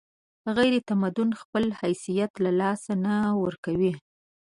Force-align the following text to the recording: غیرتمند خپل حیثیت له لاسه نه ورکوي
غیرتمند 0.55 1.31
خپل 1.41 1.65
حیثیت 1.81 2.31
له 2.43 2.51
لاسه 2.59 2.91
نه 3.05 3.15
ورکوي 3.43 3.93